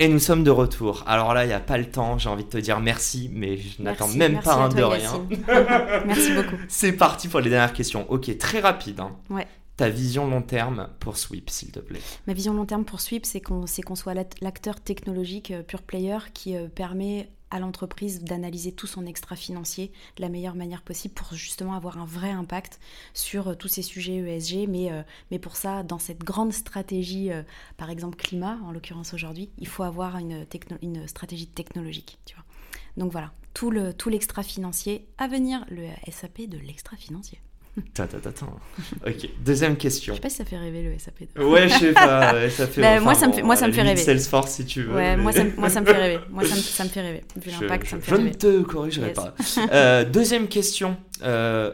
Et 0.00 0.08
nous 0.08 0.18
sommes 0.18 0.42
de 0.42 0.50
retour. 0.50 1.04
Alors 1.06 1.34
là, 1.34 1.44
il 1.44 1.48
n'y 1.48 1.54
a 1.54 1.60
pas 1.60 1.78
le 1.78 1.88
temps, 1.88 2.18
j'ai 2.18 2.28
envie 2.28 2.44
de 2.44 2.48
te 2.48 2.58
dire 2.58 2.80
merci, 2.80 3.30
mais 3.32 3.56
je 3.56 3.80
n'attends 3.80 4.08
même 4.08 4.40
pas 4.40 4.54
un 4.54 4.68
de 4.68 4.82
rien. 4.82 5.26
merci 6.06 6.32
beaucoup. 6.32 6.56
C'est 6.68 6.92
parti 6.92 7.28
pour 7.28 7.40
les 7.40 7.50
dernières 7.50 7.72
questions. 7.72 8.10
Ok, 8.10 8.36
très 8.38 8.60
rapide. 8.60 9.00
Hein. 9.00 9.12
Ouais. 9.30 9.46
Ta 9.76 9.88
vision 9.88 10.26
long 10.28 10.42
terme 10.42 10.88
pour 11.00 11.16
Sweep, 11.16 11.50
s'il 11.50 11.70
te 11.70 11.80
plaît. 11.80 12.00
Ma 12.26 12.32
vision 12.32 12.54
long 12.54 12.64
terme 12.64 12.84
pour 12.84 13.00
Sweep, 13.00 13.26
c'est 13.26 13.40
qu'on 13.40 13.66
soit 13.66 14.14
l'acteur 14.40 14.80
technologique 14.80 15.50
euh, 15.50 15.62
pure 15.62 15.82
player 15.82 16.18
qui 16.32 16.56
euh, 16.56 16.68
permet 16.68 17.28
à 17.54 17.60
l'entreprise 17.60 18.24
d'analyser 18.24 18.72
tout 18.72 18.88
son 18.88 19.06
extra 19.06 19.36
financier 19.36 19.92
de 20.16 20.22
la 20.22 20.28
meilleure 20.28 20.56
manière 20.56 20.82
possible 20.82 21.14
pour 21.14 21.32
justement 21.34 21.74
avoir 21.74 21.98
un 21.98 22.04
vrai 22.04 22.30
impact 22.30 22.80
sur 23.14 23.46
euh, 23.46 23.54
tous 23.54 23.68
ces 23.68 23.82
sujets 23.82 24.16
ESG. 24.16 24.68
Mais, 24.68 24.90
euh, 24.90 25.02
mais 25.30 25.38
pour 25.38 25.54
ça, 25.54 25.84
dans 25.84 26.00
cette 26.00 26.24
grande 26.24 26.52
stratégie, 26.52 27.30
euh, 27.30 27.44
par 27.76 27.90
exemple 27.90 28.16
climat, 28.16 28.58
en 28.64 28.72
l'occurrence 28.72 29.14
aujourd'hui, 29.14 29.50
il 29.58 29.68
faut 29.68 29.84
avoir 29.84 30.18
une, 30.18 30.44
une 30.82 31.06
stratégie 31.06 31.46
technologique. 31.46 32.18
Tu 32.24 32.34
vois. 32.34 32.44
Donc 32.96 33.12
voilà, 33.12 33.32
tout 33.52 33.70
l'extra 33.70 34.42
tout 34.42 34.48
financier 34.48 35.06
à 35.16 35.28
venir, 35.28 35.64
le 35.70 35.86
SAP 36.10 36.48
de 36.48 36.58
l'extra 36.58 36.96
financier. 36.96 37.40
Attends, 37.98 38.04
attends, 38.04 38.28
attends. 38.28 38.60
Ok, 39.04 39.28
deuxième 39.44 39.76
question. 39.76 40.14
Je 40.14 40.18
sais 40.18 40.22
pas 40.22 40.30
si 40.30 40.36
ça 40.36 40.44
fait 40.44 40.56
rêver 40.56 40.82
le 40.82 40.96
SAP. 40.98 41.28
Ouais, 41.38 41.68
je 41.68 41.74
sais 41.74 41.92
pas. 41.92 42.48
Ça 42.50 42.66
fait, 42.68 42.80
bah, 42.80 43.00
moi, 43.00 43.14
ça 43.14 43.26
me 43.26 43.32
fait, 43.32 43.42
moi, 43.42 43.56
ça 43.56 43.66
me 43.66 43.72
fait 43.72 43.82
rêver. 43.82 44.00
Salesforce, 44.00 44.52
si 44.52 44.64
tu 44.64 44.82
veux. 44.82 44.94
Ouais, 44.94 45.16
moi, 45.16 45.32
ça, 45.32 45.42
moi, 45.56 45.68
ça 45.68 45.80
me 45.80 45.86
fait 45.86 45.92
rêver. 45.92 46.20
Moi, 46.30 46.44
ça 46.44 46.54
me, 46.54 46.60
ça 46.60 46.84
me 46.84 46.88
fait 46.88 47.00
rêver. 47.00 47.22
Vu 47.36 47.50
l'impact, 47.60 47.88
ça 47.88 47.96
me 47.96 48.00
fait 48.02 48.10
je 48.10 48.16
rêver. 48.16 48.32
Je 48.40 48.46
ne 48.46 48.62
te 48.62 48.62
corrigerai 48.62 49.12
pas. 49.12 49.34
Euh, 49.72 50.04
deuxième 50.04 50.46
question. 50.46 50.96
Euh, 51.22 51.72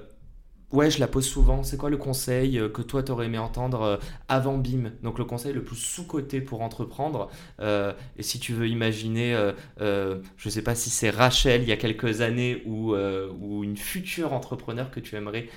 Ouais, 0.72 0.88
je 0.90 1.00
la 1.00 1.08
pose 1.08 1.26
souvent. 1.26 1.62
C'est 1.64 1.76
quoi 1.76 1.90
le 1.90 1.96
conseil 1.96 2.58
euh, 2.58 2.68
que 2.68 2.82
toi, 2.82 3.02
t'aurais 3.02 3.26
aimé 3.26 3.38
entendre 3.38 3.82
euh, 3.82 3.96
avant 4.28 4.56
BIM? 4.56 4.92
Donc 5.02 5.18
le 5.18 5.24
conseil 5.24 5.52
le 5.52 5.64
plus 5.64 5.76
sous-coté 5.76 6.40
pour 6.40 6.62
entreprendre. 6.62 7.28
Euh, 7.60 7.92
et 8.16 8.22
si 8.22 8.38
tu 8.38 8.52
veux 8.52 8.68
imaginer, 8.68 9.36
je 9.78 10.18
ne 10.44 10.50
sais 10.50 10.62
pas 10.62 10.74
si 10.74 10.90
c'est 10.90 11.10
Rachel 11.10 11.62
il 11.62 11.68
y 11.68 11.72
a 11.72 11.76
quelques 11.76 12.20
années 12.20 12.62
ou, 12.66 12.94
ou 12.94 13.64
une 13.64 13.76
future 13.76 14.32
entrepreneur 14.32 14.90
que 14.90 15.00
tu 15.00 15.16
aimerais 15.16 15.48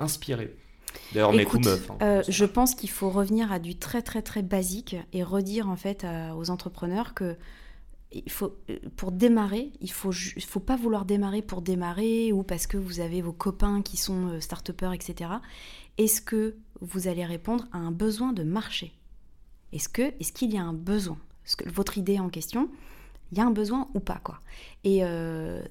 inspirer. 0.00 0.56
D'ailleurs, 1.12 1.32
mes 1.32 1.44
coups 1.44 1.66
meufs. 1.66 1.90
Hein. 2.00 2.22
je 2.28 2.44
pense 2.44 2.74
qu'il 2.74 2.90
faut 2.90 3.10
revenir 3.10 3.52
à 3.52 3.58
du 3.58 3.76
très 3.76 4.02
très 4.02 4.22
très 4.22 4.42
basique 4.42 4.96
et 5.12 5.22
redire 5.22 5.68
en 5.68 5.76
fait 5.76 6.06
aux 6.36 6.50
entrepreneurs 6.50 7.14
que 7.14 7.36
il 8.14 8.30
faut, 8.30 8.56
euh, 8.70 8.78
pour 8.96 9.12
démarrer, 9.12 9.72
il 9.80 9.90
faut, 9.90 10.12
il 10.12 10.44
faut 10.44 10.60
pas 10.60 10.76
vouloir 10.76 11.04
démarrer 11.04 11.42
pour 11.42 11.62
démarrer 11.62 12.32
ou 12.32 12.42
parce 12.42 12.66
que 12.66 12.76
vous 12.76 13.00
avez 13.00 13.22
vos 13.22 13.32
copains 13.32 13.82
qui 13.82 13.96
sont 13.96 14.28
euh, 14.28 14.40
start-upers, 14.40 14.92
etc. 14.92 15.30
Est-ce 15.98 16.20
que 16.20 16.56
vous 16.80 17.08
allez 17.08 17.24
répondre 17.24 17.66
à 17.72 17.78
un 17.78 17.90
besoin 17.90 18.32
de 18.32 18.42
marché? 18.42 18.92
Est-ce 19.72 19.88
qu'il 19.88 20.52
y 20.52 20.58
a 20.58 20.62
un 20.62 20.74
besoin? 20.74 21.18
Votre 21.66 21.98
idée 21.98 22.18
en 22.18 22.28
question, 22.28 22.68
il 23.30 23.38
y 23.38 23.40
a 23.40 23.44
un 23.44 23.50
besoin 23.50 23.88
ou 23.94 24.00
pas 24.00 24.20
quoi. 24.22 24.40
Euh, 24.86 25.62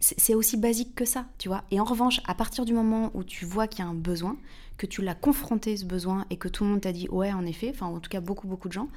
c'est 0.00 0.34
aussi 0.34 0.56
basique 0.56 0.94
que 0.94 1.04
ça, 1.04 1.26
tu 1.36 1.48
vois. 1.48 1.64
Et 1.70 1.78
en 1.78 1.84
revanche, 1.84 2.20
à 2.26 2.34
partir 2.34 2.64
du 2.64 2.72
moment 2.72 3.10
où 3.12 3.22
tu 3.22 3.44
vois 3.44 3.68
qu'il 3.68 3.84
y 3.84 3.86
a 3.86 3.90
un 3.90 3.94
besoin, 3.94 4.36
que 4.78 4.86
tu 4.86 5.02
l'as 5.02 5.14
confronté 5.14 5.76
ce 5.76 5.84
besoin 5.84 6.24
et 6.30 6.38
que 6.38 6.48
tout 6.48 6.64
le 6.64 6.70
monde 6.70 6.80
t'a 6.80 6.92
dit 6.92 7.06
ouais 7.10 7.34
en 7.34 7.44
effet, 7.44 7.70
enfin 7.74 7.84
en 7.84 8.00
tout 8.00 8.08
cas 8.08 8.20
beaucoup 8.20 8.48
beaucoup 8.48 8.68
de 8.68 8.72
gens, 8.72 8.88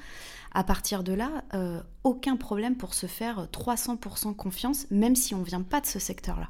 à 0.52 0.64
partir 0.64 1.04
de 1.04 1.12
là, 1.12 1.44
euh, 1.52 1.82
aucun 2.04 2.36
problème 2.36 2.76
pour 2.76 2.94
se 2.94 3.06
faire 3.06 3.48
300% 3.52 4.34
confiance, 4.34 4.86
même 4.90 5.14
si 5.14 5.34
on 5.34 5.42
vient 5.42 5.60
pas 5.60 5.82
de 5.82 5.86
ce 5.86 5.98
secteur-là. 5.98 6.48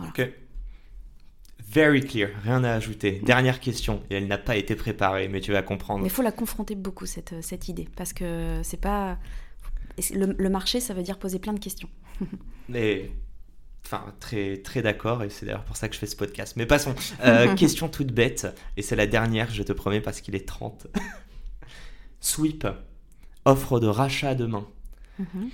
Ok. 0.00 0.28
Very 1.66 2.00
clear, 2.02 2.30
rien 2.42 2.64
à 2.64 2.72
ajouter. 2.72 3.20
Dernière 3.24 3.60
question, 3.60 4.02
et 4.10 4.16
elle 4.16 4.26
n'a 4.26 4.38
pas 4.38 4.56
été 4.56 4.74
préparée, 4.74 5.28
mais 5.28 5.40
tu 5.40 5.52
vas 5.52 5.62
comprendre. 5.62 6.00
Mais 6.00 6.08
il 6.08 6.12
faut 6.12 6.22
la 6.22 6.32
confronter 6.32 6.74
beaucoup, 6.74 7.06
cette, 7.06 7.34
cette 7.42 7.68
idée, 7.68 7.88
parce 7.96 8.12
que 8.12 8.60
c'est 8.64 8.80
pas... 8.80 9.18
Le, 10.12 10.34
le 10.36 10.50
marché, 10.50 10.80
ça 10.80 10.92
veut 10.92 11.02
dire 11.02 11.18
poser 11.18 11.38
plein 11.38 11.52
de 11.52 11.60
questions. 11.60 11.88
mais 12.68 13.12
Enfin, 13.84 14.04
très, 14.18 14.58
très 14.58 14.80
d'accord, 14.80 15.22
et 15.22 15.28
c'est 15.28 15.44
d'ailleurs 15.44 15.64
pour 15.64 15.76
ça 15.76 15.88
que 15.88 15.94
je 15.94 16.00
fais 16.00 16.06
ce 16.06 16.16
podcast. 16.16 16.54
Mais 16.56 16.64
passons. 16.64 16.94
Euh, 17.22 17.54
question 17.56 17.88
toute 17.88 18.12
bête, 18.12 18.46
et 18.76 18.82
c'est 18.82 18.96
la 18.96 19.06
dernière, 19.06 19.50
je 19.50 19.62
te 19.62 19.72
promets, 19.72 20.00
parce 20.00 20.20
qu'il 20.20 20.34
est 20.34 20.48
30. 20.48 20.86
Sweep, 22.20 22.66
offre 23.44 23.80
de 23.80 23.86
rachat 23.86 24.34
demain. 24.34 24.66
Mm 25.18 25.48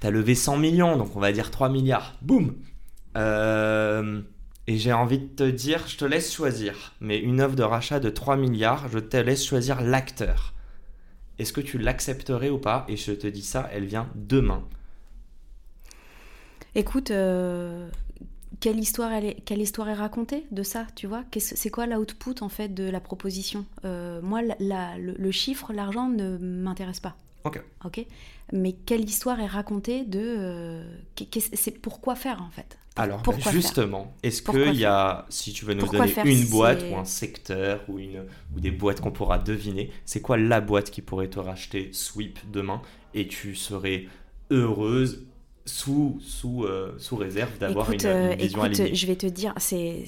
T'as 0.00 0.10
levé 0.10 0.34
100 0.34 0.56
millions, 0.56 0.96
donc 0.96 1.14
on 1.16 1.20
va 1.20 1.32
dire 1.32 1.50
3 1.50 1.68
milliards. 1.68 2.16
Boum 2.22 2.56
euh, 3.16 4.22
Et 4.66 4.78
j'ai 4.78 4.92
envie 4.92 5.18
de 5.18 5.26
te 5.26 5.42
dire, 5.42 5.86
je 5.86 5.96
te 5.96 6.04
laisse 6.04 6.32
choisir. 6.32 6.94
Mais 7.00 7.18
une 7.18 7.42
offre 7.42 7.56
de 7.56 7.62
rachat 7.62 8.00
de 8.00 8.08
3 8.08 8.36
milliards, 8.36 8.88
je 8.88 8.98
te 8.98 9.16
laisse 9.16 9.44
choisir 9.44 9.82
l'acteur. 9.82 10.54
Est-ce 11.38 11.52
que 11.52 11.60
tu 11.60 11.78
l'accepterais 11.78 12.48
ou 12.48 12.58
pas? 12.58 12.86
Et 12.88 12.96
je 12.96 13.12
te 13.12 13.26
dis 13.26 13.42
ça, 13.42 13.68
elle 13.72 13.84
vient 13.84 14.08
demain. 14.14 14.66
Écoute, 16.76 17.10
euh, 17.10 17.88
quelle, 18.60 18.78
histoire 18.78 19.10
est, 19.12 19.38
quelle 19.46 19.62
histoire 19.62 19.88
est 19.88 19.94
racontée 19.94 20.44
de 20.50 20.62
ça, 20.62 20.86
tu 20.94 21.06
vois? 21.06 21.24
C'est 21.38 21.70
quoi 21.70 21.86
l'output 21.86 22.42
en 22.42 22.50
fait 22.50 22.68
de 22.68 22.84
la 22.84 23.00
proposition? 23.00 23.64
Euh, 23.86 24.20
Moi, 24.20 24.42
le, 24.60 25.30
chiffre, 25.30 25.72
l'argent 25.72 26.10
ne 26.10 26.36
m'intéresse 26.36 27.00
pas. 27.00 27.16
Ok. 27.44 27.62
Ok? 27.86 28.04
Mais 28.52 28.72
quelle 28.72 29.08
histoire 29.08 29.40
est 29.40 29.46
racontée 29.46 30.04
de 30.04 30.20
euh, 30.22 30.84
C'est 31.54 31.78
pourquoi 31.78 32.14
faire 32.14 32.42
en 32.42 32.50
fait? 32.50 32.78
Alors 32.98 33.22
justement, 33.50 34.14
est-ce 34.22 34.42
qu'il 34.42 34.74
y 34.74 34.84
a, 34.86 35.26
si 35.28 35.52
tu 35.52 35.64
veux 35.64 35.74
nous 35.74 35.86
donner 35.86 36.14
une 36.24 36.46
boîte 36.46 36.82
ou 36.90 36.96
un 36.96 37.04
secteur 37.04 37.80
ou 37.88 37.98
une 37.98 38.24
ou 38.54 38.60
des 38.60 38.70
boîtes 38.70 39.00
qu'on 39.00 39.10
pourra 39.10 39.38
deviner, 39.38 39.90
c'est 40.06 40.20
quoi 40.20 40.36
la 40.38 40.62
boîte 40.62 40.90
qui 40.90 41.02
pourrait 41.02 41.28
te 41.28 41.38
racheter 41.38 41.90
Sweep 41.92 42.38
demain? 42.50 42.80
Et 43.12 43.28
tu 43.28 43.54
serais 43.54 44.06
heureuse 44.50 45.26
sous, 45.66 46.18
sous, 46.22 46.64
euh, 46.64 46.94
sous 46.98 47.16
réserve 47.16 47.58
d'avoir 47.58 47.90
une, 47.90 47.98
euh, 48.04 48.34
vision 48.38 48.64
écoute, 48.64 48.94
Je 48.94 49.06
vais 49.06 49.16
te 49.16 49.26
dire, 49.26 49.52
c'est 49.58 50.04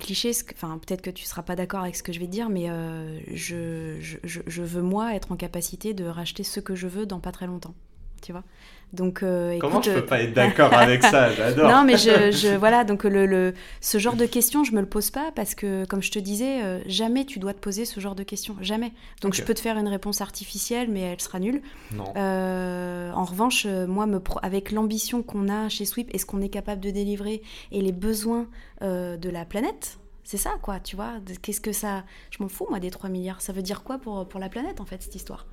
cliché, 0.00 0.32
enfin, 0.54 0.78
peut-être 0.78 1.02
que 1.02 1.10
tu 1.10 1.24
ne 1.24 1.28
seras 1.28 1.42
pas 1.42 1.54
d'accord 1.54 1.82
avec 1.82 1.96
ce 1.96 2.02
que 2.02 2.12
je 2.12 2.18
vais 2.18 2.26
te 2.26 2.30
dire, 2.30 2.48
mais 2.48 2.70
euh, 2.70 3.20
je, 3.32 3.98
je, 4.00 4.40
je, 4.46 4.62
veux, 4.62 4.82
moi, 4.82 5.14
être 5.14 5.30
en 5.30 5.36
capacité 5.36 5.92
de 5.92 6.04
racheter 6.04 6.42
ce 6.42 6.60
que 6.60 6.74
je 6.74 6.86
veux 6.88 7.06
dans 7.06 7.20
pas 7.20 7.32
très 7.32 7.46
longtemps. 7.46 7.74
Tu 8.22 8.32
vois 8.32 8.44
donc, 8.92 9.22
euh, 9.22 9.56
Comment 9.58 9.80
je 9.80 9.90
peux 9.90 10.04
pas 10.04 10.20
être 10.20 10.34
d'accord 10.34 10.74
avec 10.74 11.02
ça? 11.02 11.32
J'adore. 11.34 11.70
Non, 11.70 11.82
mais 11.84 11.96
je, 11.96 12.30
je 12.30 12.54
voilà, 12.54 12.84
donc 12.84 13.04
le, 13.04 13.24
le, 13.24 13.54
ce 13.80 13.96
genre 13.96 14.16
de 14.16 14.26
questions, 14.26 14.64
je 14.64 14.72
me 14.72 14.80
le 14.80 14.86
pose 14.86 15.10
pas 15.10 15.32
parce 15.34 15.54
que, 15.54 15.86
comme 15.86 16.02
je 16.02 16.10
te 16.10 16.18
disais, 16.18 16.62
euh, 16.62 16.80
jamais 16.86 17.24
tu 17.24 17.38
dois 17.38 17.54
te 17.54 17.58
poser 17.58 17.86
ce 17.86 18.00
genre 18.00 18.14
de 18.14 18.22
questions, 18.22 18.54
jamais. 18.60 18.92
Donc, 19.22 19.32
je 19.32 19.42
peux 19.42 19.54
te 19.54 19.60
faire 19.60 19.78
une 19.78 19.88
réponse 19.88 20.20
artificielle, 20.20 20.88
mais 20.90 21.00
elle 21.00 21.20
sera 21.20 21.38
nulle. 21.38 21.62
Non. 21.92 22.12
Euh, 22.16 23.10
en 23.12 23.24
revanche, 23.24 23.66
moi, 23.66 24.06
me 24.06 24.20
avec 24.42 24.72
l'ambition 24.72 25.22
qu'on 25.22 25.48
a 25.48 25.70
chez 25.70 25.86
Sweep 25.86 26.10
et 26.12 26.18
ce 26.18 26.26
qu'on 26.26 26.42
est 26.42 26.50
capable 26.50 26.82
de 26.82 26.90
délivrer 26.90 27.42
et 27.70 27.80
les 27.80 27.92
besoins 27.92 28.46
de 28.82 29.30
la 29.30 29.44
planète, 29.46 29.98
c'est 30.22 30.36
ça, 30.36 30.50
quoi, 30.60 30.80
tu 30.80 30.96
vois. 30.96 31.14
Qu'est-ce 31.40 31.62
que 31.62 31.72
ça. 31.72 32.04
Je 32.30 32.42
m'en 32.42 32.48
fous, 32.48 32.66
moi, 32.68 32.78
des 32.78 32.90
3 32.90 33.08
milliards. 33.08 33.40
Ça 33.40 33.52
veut 33.54 33.62
dire 33.62 33.82
quoi 33.82 33.98
pour, 33.98 34.28
pour 34.28 34.38
la 34.38 34.50
planète, 34.50 34.80
en 34.80 34.84
fait, 34.84 35.02
cette 35.02 35.14
histoire? 35.14 35.46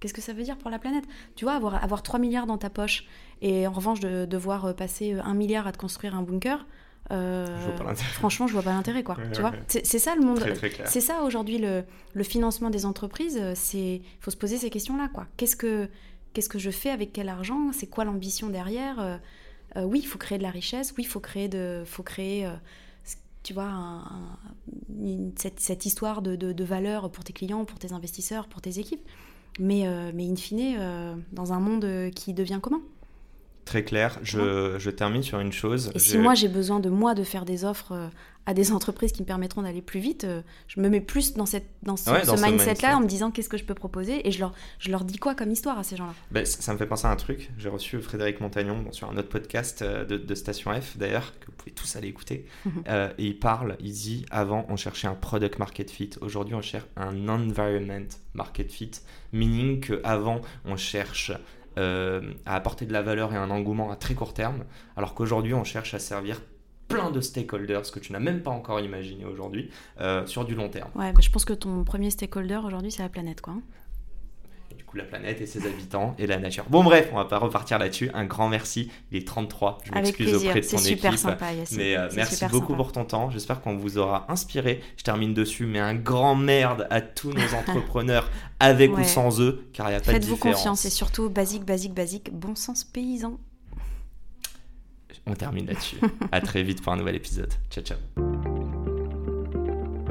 Qu'est-ce 0.00 0.14
que 0.14 0.20
ça 0.20 0.32
veut 0.32 0.44
dire 0.44 0.56
pour 0.56 0.70
la 0.70 0.78
planète? 0.78 1.04
Tu 1.34 1.44
vois, 1.44 1.54
avoir, 1.54 1.82
avoir 1.82 2.02
3 2.02 2.20
milliards 2.20 2.46
dans 2.46 2.58
ta 2.58 2.70
poche 2.70 3.04
et 3.42 3.66
en 3.66 3.72
revanche 3.72 4.00
de 4.00 4.26
devoir 4.26 4.66
euh, 4.66 4.72
passer 4.72 5.12
1 5.12 5.34
milliard 5.34 5.66
à 5.66 5.72
te 5.72 5.78
construire 5.78 6.14
un 6.14 6.22
bunker, 6.22 6.66
euh, 7.10 7.46
franchement, 8.12 8.46
je 8.46 8.52
vois 8.52 8.62
pas 8.62 8.72
l'intérêt, 8.72 9.02
quoi. 9.02 9.16
tu 9.32 9.40
vois, 9.40 9.52
c'est 9.66 9.98
ça 9.98 10.14
le 10.14 10.22
monde. 10.22 10.44
C'est 10.84 11.00
ça 11.00 11.22
aujourd'hui 11.22 11.58
le, 11.58 11.84
le, 12.12 12.22
financement 12.22 12.68
des 12.68 12.84
entreprises. 12.84 13.38
Euh, 13.40 13.54
C'est, 13.56 14.02
faut 14.20 14.30
se 14.30 14.36
poser 14.36 14.58
ces 14.58 14.68
questions-là, 14.68 15.08
quoi. 15.08 15.26
Qu'est-ce 15.36 15.56
que, 15.56 15.88
qu'est-ce 16.34 16.50
que 16.50 16.58
je 16.58 16.70
fais 16.70 16.90
avec 16.90 17.12
quel 17.12 17.28
argent? 17.28 17.72
C'est 17.72 17.86
quoi 17.86 18.04
l'ambition 18.04 18.48
derrière? 18.48 19.20
Oui, 19.76 20.00
il 20.02 20.06
faut 20.06 20.18
créer 20.18 20.38
de 20.38 20.42
la 20.42 20.50
richesse. 20.50 20.92
Oui, 20.96 21.04
il 21.04 21.06
faut 21.06 21.20
créer 21.20 21.48
de, 21.48 21.82
faut 21.86 22.02
créer, 22.02 22.48
tu 23.42 23.54
vois, 23.54 24.02
cette, 25.36 25.60
cette, 25.60 25.86
histoire 25.86 26.20
de, 26.20 26.36
de, 26.36 26.52
de 26.52 26.64
valeur 26.64 27.10
pour 27.10 27.24
tes 27.24 27.32
clients, 27.32 27.64
pour 27.64 27.78
tes 27.78 27.92
investisseurs, 27.92 28.48
pour 28.48 28.60
tes 28.60 28.78
équipes 28.80 29.06
mais, 29.58 29.86
euh, 29.86 30.10
mais 30.14 30.28
in 30.28 30.36
fine, 30.36 30.76
euh, 30.78 31.14
dans 31.32 31.52
un 31.52 31.60
monde 31.60 32.10
qui 32.14 32.34
devient 32.34 32.60
commun. 32.62 32.80
Très 33.68 33.84
clair. 33.84 34.18
Je, 34.22 34.76
je 34.78 34.88
termine 34.88 35.22
sur 35.22 35.40
une 35.40 35.52
chose. 35.52 35.92
Et 35.94 35.98
si 35.98 36.16
moi 36.16 36.34
j'ai 36.34 36.48
besoin 36.48 36.80
de 36.80 36.88
moi 36.88 37.14
de 37.14 37.22
faire 37.22 37.44
des 37.44 37.66
offres 37.66 37.92
euh, 37.92 38.08
à 38.46 38.54
des 38.54 38.72
entreprises 38.72 39.12
qui 39.12 39.20
me 39.20 39.26
permettront 39.26 39.60
d'aller 39.60 39.82
plus 39.82 40.00
vite, 40.00 40.24
euh, 40.24 40.40
je 40.68 40.80
me 40.80 40.88
mets 40.88 41.02
plus 41.02 41.34
dans, 41.34 41.44
cette, 41.44 41.66
dans 41.82 41.98
ce, 41.98 42.08
Ouais, 42.08 42.20
mindset-là 42.20 42.50
mindset. 42.50 42.86
en 42.94 43.00
me 43.00 43.06
disant 43.06 43.30
qu'est-ce 43.30 43.50
que 43.50 43.58
je 43.58 43.64
peux 43.64 43.74
proposer 43.74 44.26
et 44.26 44.30
je 44.30 44.38
leur, 44.40 44.54
je 44.78 44.90
leur 44.90 45.04
dis 45.04 45.18
quoi 45.18 45.34
comme 45.34 45.50
histoire 45.50 45.78
à 45.78 45.82
ces 45.82 45.96
gens-là? 45.96 46.14
Ben, 46.30 46.46
ça 46.46 46.72
me 46.72 46.78
fait 46.78 46.86
penser 46.86 47.06
à 47.06 47.10
un 47.10 47.16
truc. 47.16 47.50
J'ai 47.58 47.68
reçu 47.68 48.00
Frédéric 48.00 48.40
Montagnon 48.40 48.78
bon, 48.78 48.90
sur 48.90 49.10
un 49.10 49.18
autre 49.18 49.28
podcast 49.28 49.82
euh, 49.82 50.06
de, 50.06 50.16
de 50.16 50.34
Station 50.34 50.72
F, 50.80 50.96
d'ailleurs, 50.96 51.34
que 51.40 51.46
vous 51.48 51.52
pouvez 51.58 51.72
tous 51.72 51.94
aller 51.96 52.08
écouter. 52.08 52.46
Euh, 52.88 53.10
et 53.18 53.26
il 53.26 53.38
parle, 53.38 53.76
il 53.80 53.92
dit 53.92 54.24
avant, 54.30 54.64
on 54.70 54.76
cherchait 54.76 55.08
un 55.08 55.14
product 55.14 55.58
market 55.58 55.90
fit. 55.90 56.10
Aujourd'hui, 56.22 56.54
on 56.54 56.62
cherche 56.62 56.86
un 56.96 57.28
environment 57.28 58.08
market 58.32 58.72
fit. 58.72 58.92
Meaning 59.32 59.80
qu'avant, 59.80 60.40
on 60.64 60.76
cherche 60.76 61.32
euh, 61.78 62.34
à 62.44 62.56
apporter 62.56 62.84
de 62.84 62.92
la 62.92 63.02
valeur 63.02 63.32
et 63.32 63.36
un 63.36 63.50
engouement 63.50 63.90
à 63.90 63.96
très 63.96 64.14
court 64.14 64.34
terme, 64.34 64.64
alors 64.96 65.14
qu'aujourd'hui, 65.14 65.54
on 65.54 65.64
cherche 65.64 65.94
à 65.94 65.98
servir 65.98 66.40
plein 66.88 67.10
de 67.10 67.20
stakeholders 67.20 67.90
que 67.92 68.00
tu 68.00 68.12
n'as 68.12 68.18
même 68.18 68.42
pas 68.42 68.50
encore 68.50 68.80
imaginé 68.80 69.24
aujourd'hui 69.24 69.70
euh, 70.00 70.26
sur 70.26 70.44
du 70.44 70.54
long 70.54 70.68
terme. 70.68 70.90
Ouais, 70.94 71.12
bah, 71.12 71.20
je 71.20 71.30
pense 71.30 71.44
que 71.44 71.52
ton 71.52 71.84
premier 71.84 72.10
stakeholder 72.10 72.60
aujourd'hui 72.64 72.90
c'est 72.90 73.02
la 73.02 73.08
planète 73.08 73.40
quoi. 73.40 73.54
Coup, 74.88 74.96
la 74.96 75.04
planète 75.04 75.40
et 75.40 75.46
ses 75.46 75.66
habitants 75.66 76.14
et 76.18 76.26
la 76.26 76.38
nature. 76.38 76.64
Bon, 76.68 76.82
bref, 76.82 77.08
on 77.12 77.16
va 77.16 77.24
pas 77.26 77.38
repartir 77.38 77.78
là-dessus. 77.78 78.10
Un 78.14 78.24
grand 78.24 78.48
merci. 78.48 78.90
Il 79.12 79.18
est 79.18 79.26
33. 79.26 79.78
Je 79.84 79.92
m'excuse 79.92 80.34
auprès 80.34 80.60
de 80.60 80.66
ton 80.66 80.78
super 80.78 81.12
équipe. 81.12 81.20
sympa 81.22 81.52
Yacine. 81.52 81.76
Mais 81.78 81.96
euh, 81.96 82.08
C'est 82.10 82.16
merci 82.16 82.34
super 82.34 82.50
beaucoup 82.50 82.72
sympa. 82.72 82.76
pour 82.82 82.92
ton 82.92 83.04
temps. 83.04 83.30
J'espère 83.30 83.60
qu'on 83.60 83.76
vous 83.76 83.98
aura 83.98 84.26
inspiré. 84.28 84.80
Je 84.96 85.04
termine 85.04 85.34
dessus, 85.34 85.66
mais 85.66 85.78
un 85.78 85.94
grand 85.94 86.34
merde 86.34 86.86
à 86.90 87.00
tous 87.00 87.32
nos 87.32 87.54
entrepreneurs, 87.54 88.30
avec 88.60 88.96
ou 88.96 89.04
sans 89.04 89.40
eux, 89.40 89.64
car 89.72 89.86
il 89.86 89.90
n'y 89.90 89.96
a 89.96 90.00
pas 90.00 90.06
de 90.06 90.12
Faites-vous 90.16 90.34
différence. 90.34 90.56
confiance 90.56 90.84
et 90.84 90.90
surtout 90.90 91.28
basique, 91.30 91.64
basique, 91.64 91.94
basique, 91.94 92.30
bon 92.32 92.54
sens 92.56 92.82
paysan. 92.84 93.38
On 95.26 95.34
termine 95.34 95.66
là-dessus. 95.66 95.96
à 96.32 96.40
très 96.40 96.62
vite 96.62 96.82
pour 96.82 96.92
un 96.92 96.96
nouvel 96.96 97.16
épisode. 97.16 97.52
Ciao, 97.70 97.84
ciao. 97.84 98.47